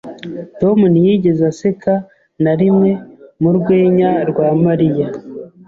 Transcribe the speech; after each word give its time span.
Tom 0.59 0.77
ntiyigeze 0.91 1.43
aseka 1.51 1.93
na 2.43 2.53
rimwe 2.59 2.89
mu 3.41 3.49
rwenya 3.57 4.09
rwa 4.29 4.47
Mariya. 4.65 5.07